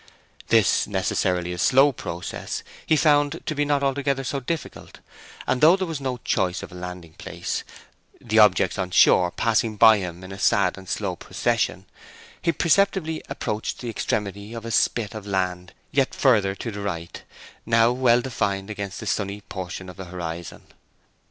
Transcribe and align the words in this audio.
This, 0.47 0.87
necessarily 0.87 1.53
a 1.53 1.59
slow 1.59 1.91
process, 1.91 2.63
he 2.87 2.95
found 2.95 3.39
to 3.45 3.53
be 3.53 3.63
not 3.65 3.83
altogether 3.83 4.23
so 4.23 4.39
difficult, 4.39 4.97
and 5.45 5.61
though 5.61 5.75
there 5.75 5.85
was 5.85 6.01
no 6.01 6.17
choice 6.23 6.63
of 6.63 6.71
a 6.71 6.75
landing 6.75 7.13
place—the 7.19 8.39
objects 8.39 8.79
on 8.79 8.89
shore 8.89 9.29
passing 9.29 9.77
by 9.77 9.99
him 9.99 10.23
in 10.23 10.31
a 10.31 10.39
sad 10.39 10.75
and 10.75 10.89
slow 10.89 11.15
procession—he 11.15 12.51
perceptibly 12.51 13.21
approached 13.29 13.77
the 13.77 13.91
extremity 13.91 14.55
of 14.55 14.65
a 14.65 14.71
spit 14.71 15.13
of 15.13 15.27
land 15.27 15.71
yet 15.91 16.15
further 16.15 16.55
to 16.55 16.71
the 16.71 16.81
right, 16.81 17.21
now 17.67 17.91
well 17.91 18.21
defined 18.21 18.71
against 18.71 18.99
the 19.01 19.05
sunny 19.05 19.41
portion 19.41 19.87
of 19.87 19.97
the 19.97 20.05
horizon. 20.05 20.63